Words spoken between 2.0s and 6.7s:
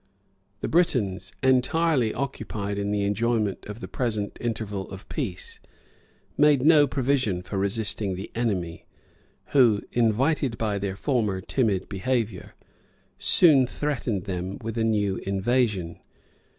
occupied in the enjoyment of the present interval of peace, made